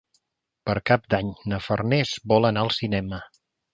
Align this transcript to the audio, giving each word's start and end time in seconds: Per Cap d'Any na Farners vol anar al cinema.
Per 0.69 0.73
Cap 0.91 1.03
d'Any 1.13 1.29
na 1.53 1.59
Farners 1.67 2.17
vol 2.33 2.51
anar 2.51 2.65
al 2.69 2.77
cinema. 2.79 3.21